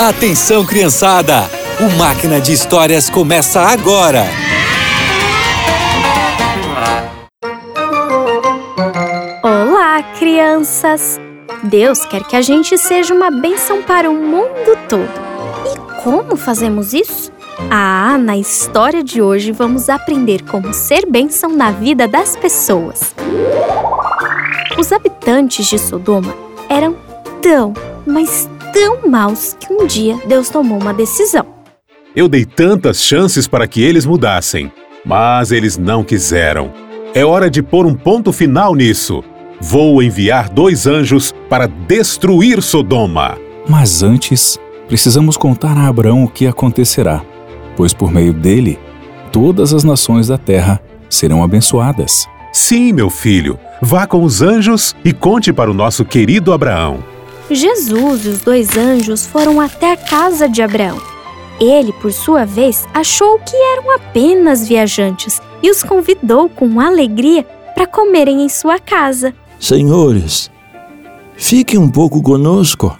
Atenção, 0.00 0.64
criançada! 0.64 1.42
O 1.78 1.98
Máquina 1.98 2.40
de 2.40 2.54
Histórias 2.54 3.10
começa 3.10 3.60
agora! 3.60 4.24
Olá, 9.42 10.02
crianças! 10.18 11.20
Deus 11.64 12.06
quer 12.06 12.24
que 12.24 12.34
a 12.34 12.40
gente 12.40 12.78
seja 12.78 13.12
uma 13.12 13.30
bênção 13.30 13.82
para 13.82 14.08
o 14.08 14.14
mundo 14.14 14.74
todo. 14.88 15.20
E 15.66 16.02
como 16.02 16.34
fazemos 16.34 16.94
isso? 16.94 17.30
Ah, 17.70 18.16
na 18.16 18.38
história 18.38 19.04
de 19.04 19.20
hoje 19.20 19.52
vamos 19.52 19.90
aprender 19.90 20.44
como 20.44 20.72
ser 20.72 21.04
bênção 21.04 21.54
na 21.54 21.72
vida 21.72 22.08
das 22.08 22.36
pessoas. 22.36 23.14
Os 24.78 24.92
habitantes 24.92 25.66
de 25.66 25.78
Sodoma 25.78 26.34
eram 26.70 26.96
tão, 27.42 27.74
mas 28.06 28.48
tão 28.72 29.08
maus 29.08 29.56
que 29.58 29.72
um 29.72 29.86
dia 29.86 30.18
Deus 30.26 30.48
tomou 30.48 30.80
uma 30.80 30.92
decisão. 30.92 31.46
Eu 32.14 32.28
dei 32.28 32.44
tantas 32.44 33.02
chances 33.02 33.46
para 33.46 33.66
que 33.68 33.82
eles 33.82 34.04
mudassem, 34.04 34.70
mas 35.04 35.52
eles 35.52 35.78
não 35.78 36.02
quiseram. 36.02 36.72
É 37.14 37.24
hora 37.24 37.50
de 37.50 37.62
pôr 37.62 37.86
um 37.86 37.94
ponto 37.94 38.32
final 38.32 38.74
nisso. 38.74 39.22
Vou 39.60 40.02
enviar 40.02 40.48
dois 40.48 40.86
anjos 40.86 41.34
para 41.48 41.66
destruir 41.66 42.62
Sodoma. 42.62 43.36
Mas 43.68 44.02
antes, 44.02 44.58
precisamos 44.88 45.36
contar 45.36 45.76
a 45.76 45.86
Abraão 45.86 46.24
o 46.24 46.28
que 46.28 46.46
acontecerá, 46.46 47.22
pois 47.76 47.92
por 47.92 48.10
meio 48.10 48.32
dele, 48.32 48.78
todas 49.30 49.72
as 49.72 49.84
nações 49.84 50.28
da 50.28 50.38
terra 50.38 50.80
serão 51.08 51.44
abençoadas. 51.44 52.26
Sim, 52.52 52.92
meu 52.92 53.10
filho, 53.10 53.58
vá 53.80 54.06
com 54.06 54.24
os 54.24 54.42
anjos 54.42 54.96
e 55.04 55.12
conte 55.12 55.52
para 55.52 55.70
o 55.70 55.74
nosso 55.74 56.04
querido 56.04 56.52
Abraão. 56.52 56.98
Jesus 57.54 58.24
e 58.24 58.28
os 58.28 58.40
dois 58.40 58.76
anjos 58.76 59.26
foram 59.26 59.60
até 59.60 59.92
a 59.92 59.96
casa 59.96 60.48
de 60.48 60.62
Abraão. 60.62 61.00
Ele, 61.60 61.92
por 61.92 62.12
sua 62.12 62.44
vez, 62.46 62.86
achou 62.94 63.38
que 63.38 63.54
eram 63.54 63.94
apenas 63.94 64.66
viajantes 64.66 65.40
e 65.62 65.70
os 65.70 65.82
convidou 65.82 66.48
com 66.48 66.80
alegria 66.80 67.44
para 67.74 67.86
comerem 67.86 68.42
em 68.42 68.48
sua 68.48 68.78
casa. 68.78 69.34
Senhores, 69.58 70.50
fiquem 71.36 71.78
um 71.78 71.90
pouco 71.90 72.22
conosco. 72.22 72.96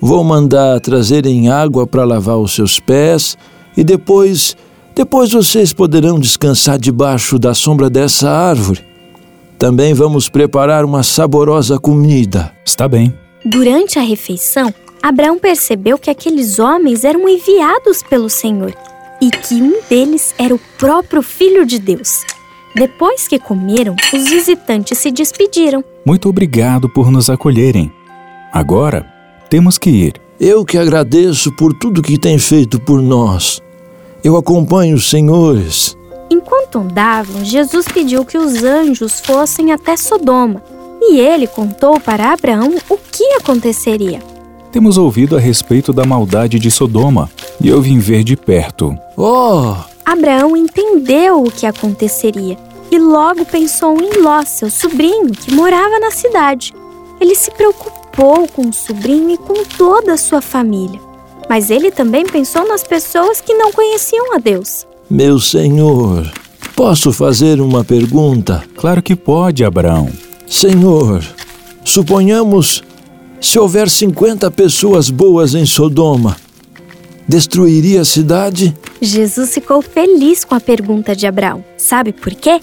Vou 0.00 0.24
mandar 0.24 0.80
trazerem 0.80 1.50
água 1.50 1.86
para 1.86 2.04
lavar 2.04 2.38
os 2.38 2.54
seus 2.54 2.80
pés 2.80 3.36
e 3.76 3.84
depois, 3.84 4.56
depois 4.94 5.32
vocês 5.32 5.74
poderão 5.74 6.18
descansar 6.18 6.78
debaixo 6.78 7.38
da 7.38 7.52
sombra 7.52 7.90
dessa 7.90 8.30
árvore. 8.30 8.82
Também 9.58 9.92
vamos 9.92 10.30
preparar 10.30 10.86
uma 10.86 11.02
saborosa 11.02 11.78
comida. 11.78 12.50
Está 12.64 12.88
bem. 12.88 13.14
Durante 13.44 13.98
a 13.98 14.02
refeição, 14.02 14.72
Abraão 15.02 15.38
percebeu 15.38 15.96
que 15.98 16.10
aqueles 16.10 16.58
homens 16.58 17.04
eram 17.04 17.26
enviados 17.26 18.02
pelo 18.02 18.28
Senhor 18.28 18.74
e 19.20 19.30
que 19.30 19.54
um 19.54 19.80
deles 19.88 20.34
era 20.38 20.54
o 20.54 20.60
próprio 20.78 21.22
Filho 21.22 21.64
de 21.64 21.78
Deus. 21.78 22.20
Depois 22.74 23.26
que 23.26 23.38
comeram, 23.38 23.96
os 24.12 24.28
visitantes 24.28 24.98
se 24.98 25.10
despediram. 25.10 25.82
Muito 26.04 26.28
obrigado 26.28 26.88
por 26.88 27.10
nos 27.10 27.30
acolherem. 27.30 27.90
Agora, 28.52 29.10
temos 29.48 29.78
que 29.78 29.88
ir. 29.88 30.20
Eu 30.38 30.64
que 30.64 30.76
agradeço 30.76 31.50
por 31.56 31.72
tudo 31.72 32.02
que 32.02 32.18
tem 32.18 32.38
feito 32.38 32.78
por 32.78 33.00
nós. 33.00 33.60
Eu 34.22 34.36
acompanho 34.36 34.96
os 34.96 35.08
senhores. 35.08 35.96
Enquanto 36.30 36.78
andavam, 36.78 37.42
Jesus 37.42 37.86
pediu 37.86 38.24
que 38.24 38.36
os 38.36 38.62
anjos 38.62 39.20
fossem 39.20 39.72
até 39.72 39.96
Sodoma 39.96 40.62
e 41.00 41.18
ele 41.18 41.46
contou 41.46 41.98
para 41.98 42.32
Abraão 42.32 42.74
o 42.88 42.96
que 42.96 43.24
aconteceria. 43.34 44.20
Temos 44.70 44.98
ouvido 44.98 45.36
a 45.36 45.40
respeito 45.40 45.92
da 45.92 46.04
maldade 46.04 46.58
de 46.58 46.70
Sodoma 46.70 47.30
e 47.60 47.68
eu 47.68 47.80
vim 47.80 47.98
ver 47.98 48.22
de 48.22 48.36
perto. 48.36 48.96
Oh! 49.16 49.74
Abraão 50.04 50.56
entendeu 50.56 51.42
o 51.42 51.50
que 51.50 51.66
aconteceria 51.66 52.56
e 52.90 52.98
logo 52.98 53.44
pensou 53.44 54.00
em 54.00 54.20
Ló, 54.20 54.42
seu 54.44 54.68
sobrinho, 54.68 55.30
que 55.30 55.54
morava 55.54 55.98
na 56.00 56.10
cidade. 56.10 56.74
Ele 57.20 57.34
se 57.34 57.50
preocupou 57.52 58.48
com 58.48 58.68
o 58.68 58.72
sobrinho 58.72 59.30
e 59.30 59.36
com 59.36 59.64
toda 59.64 60.14
a 60.14 60.16
sua 60.16 60.40
família. 60.40 61.00
Mas 61.48 61.70
ele 61.70 61.90
também 61.90 62.24
pensou 62.24 62.66
nas 62.66 62.82
pessoas 62.82 63.40
que 63.40 63.54
não 63.54 63.72
conheciam 63.72 64.34
a 64.34 64.38
Deus. 64.38 64.86
Meu 65.08 65.38
senhor, 65.38 66.30
posso 66.74 67.12
fazer 67.12 67.60
uma 67.60 67.84
pergunta? 67.84 68.64
Claro 68.76 69.02
que 69.02 69.14
pode, 69.14 69.64
Abraão. 69.64 70.10
Senhor, 70.50 71.24
suponhamos 71.84 72.82
se 73.40 73.56
houver 73.56 73.88
50 73.88 74.50
pessoas 74.50 75.08
boas 75.08 75.54
em 75.54 75.64
Sodoma, 75.64 76.36
destruiria 77.26 78.00
a 78.00 78.04
cidade? 78.04 78.76
Jesus 79.00 79.54
ficou 79.54 79.80
feliz 79.80 80.44
com 80.44 80.56
a 80.56 80.60
pergunta 80.60 81.14
de 81.14 81.24
Abraão. 81.24 81.64
Sabe 81.78 82.12
por 82.12 82.34
quê? 82.34 82.60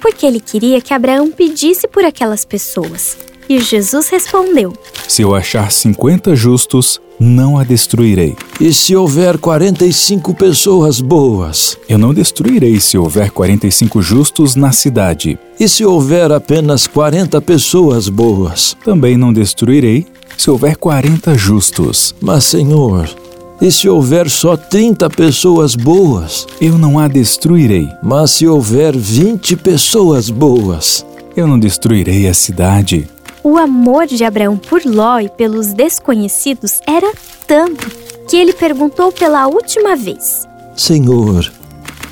Porque 0.00 0.26
ele 0.26 0.40
queria 0.40 0.80
que 0.80 0.92
Abraão 0.92 1.30
pedisse 1.30 1.86
por 1.86 2.04
aquelas 2.04 2.44
pessoas. 2.44 3.16
E 3.48 3.60
Jesus 3.60 4.08
respondeu: 4.08 4.72
Se 5.06 5.22
eu 5.22 5.32
achar 5.32 5.70
50 5.70 6.34
justos, 6.34 7.00
não 7.18 7.58
a 7.58 7.64
destruirei. 7.64 8.36
E 8.60 8.72
se 8.72 8.94
houver 8.94 9.38
45 9.38 10.34
pessoas 10.34 11.00
boas? 11.00 11.78
Eu 11.88 11.98
não 11.98 12.14
destruirei 12.14 12.78
se 12.80 12.96
houver 12.96 13.30
45 13.30 14.00
justos 14.02 14.54
na 14.54 14.72
cidade. 14.72 15.38
E 15.58 15.68
se 15.68 15.84
houver 15.84 16.30
apenas 16.30 16.86
40 16.86 17.40
pessoas 17.40 18.08
boas? 18.08 18.76
Também 18.84 19.16
não 19.16 19.32
destruirei 19.32 20.06
se 20.36 20.50
houver 20.50 20.76
40 20.76 21.36
justos. 21.36 22.14
Mas, 22.20 22.44
Senhor, 22.44 23.08
e 23.60 23.72
se 23.72 23.88
houver 23.88 24.30
só 24.30 24.56
30 24.56 25.10
pessoas 25.10 25.74
boas? 25.74 26.46
Eu 26.60 26.78
não 26.78 26.98
a 26.98 27.08
destruirei. 27.08 27.88
Mas 28.02 28.30
se 28.32 28.46
houver 28.46 28.96
20 28.96 29.56
pessoas 29.56 30.30
boas? 30.30 31.04
Eu 31.36 31.46
não 31.46 31.58
destruirei 31.58 32.28
a 32.28 32.34
cidade. 32.34 33.08
O 33.50 33.56
amor 33.56 34.06
de 34.06 34.22
Abraão 34.24 34.58
por 34.58 34.84
Ló 34.84 35.20
e 35.20 35.28
pelos 35.30 35.72
desconhecidos 35.72 36.80
era 36.86 37.10
tanto 37.46 37.90
que 38.28 38.36
ele 38.36 38.52
perguntou 38.52 39.10
pela 39.10 39.46
última 39.46 39.96
vez: 39.96 40.46
Senhor, 40.76 41.50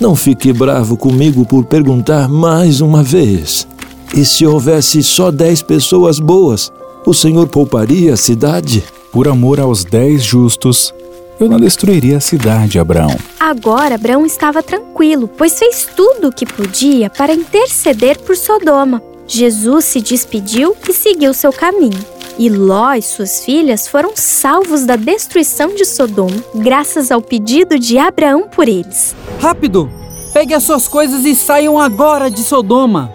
não 0.00 0.14
fique 0.14 0.52
bravo 0.52 0.96
comigo 0.96 1.44
por 1.44 1.64
perguntar 1.64 2.28
mais 2.28 2.80
uma 2.80 3.02
vez. 3.02 3.66
E 4.14 4.24
se 4.24 4.46
houvesse 4.46 5.02
só 5.02 5.32
dez 5.32 5.60
pessoas 5.60 6.20
boas, 6.20 6.70
o 7.04 7.12
Senhor 7.12 7.48
pouparia 7.48 8.14
a 8.14 8.16
cidade? 8.16 8.84
Por 9.10 9.26
amor 9.26 9.58
aos 9.58 9.84
dez 9.84 10.22
justos, 10.22 10.94
eu 11.40 11.48
não 11.48 11.58
destruiria 11.58 12.18
a 12.18 12.20
cidade, 12.20 12.78
Abraão. 12.78 13.16
Agora 13.40 13.96
Abraão 13.96 14.24
estava 14.24 14.62
tranquilo, 14.62 15.26
pois 15.26 15.58
fez 15.58 15.88
tudo 15.96 16.28
o 16.28 16.32
que 16.32 16.46
podia 16.46 17.10
para 17.10 17.34
interceder 17.34 18.20
por 18.20 18.36
Sodoma. 18.36 19.02
Jesus 19.26 19.84
se 19.84 20.00
despediu 20.00 20.76
e 20.88 20.92
seguiu 20.92 21.32
seu 21.34 21.52
caminho. 21.52 22.04
E 22.38 22.48
Ló 22.48 22.92
e 22.94 23.02
suas 23.02 23.44
filhas 23.44 23.86
foram 23.86 24.12
salvos 24.14 24.84
da 24.84 24.96
destruição 24.96 25.74
de 25.74 25.84
Sodoma, 25.84 26.42
graças 26.54 27.10
ao 27.10 27.22
pedido 27.22 27.78
de 27.78 27.96
Abraão 27.96 28.48
por 28.48 28.68
eles. 28.68 29.14
Rápido! 29.40 29.90
Pegue 30.32 30.52
as 30.52 30.64
suas 30.64 30.88
coisas 30.88 31.24
e 31.24 31.34
saiam 31.34 31.78
agora 31.78 32.28
de 32.28 32.40
Sodoma! 32.40 33.14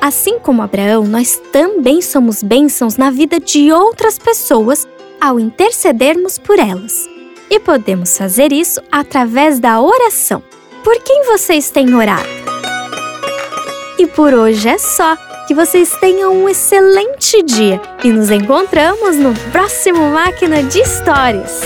Assim 0.00 0.38
como 0.38 0.60
Abraão, 0.60 1.04
nós 1.04 1.40
também 1.52 2.02
somos 2.02 2.42
bênçãos 2.42 2.96
na 2.96 3.10
vida 3.10 3.40
de 3.40 3.72
outras 3.72 4.18
pessoas 4.18 4.86
ao 5.20 5.40
intercedermos 5.40 6.38
por 6.38 6.58
elas. 6.58 7.08
E 7.48 7.58
podemos 7.58 8.18
fazer 8.18 8.52
isso 8.52 8.82
através 8.90 9.58
da 9.58 9.80
oração. 9.80 10.42
Por 10.82 11.00
quem 11.02 11.24
vocês 11.24 11.70
têm 11.70 11.94
orado? 11.94 12.43
E 13.98 14.06
por 14.06 14.34
hoje 14.34 14.68
é 14.68 14.78
só. 14.78 15.16
Que 15.46 15.54
vocês 15.54 15.90
tenham 16.00 16.32
um 16.34 16.48
excelente 16.48 17.42
dia 17.42 17.80
e 18.02 18.10
nos 18.10 18.30
encontramos 18.30 19.16
no 19.16 19.34
próximo 19.52 20.10
Máquina 20.10 20.62
de 20.62 20.80
Histórias. 20.80 21.60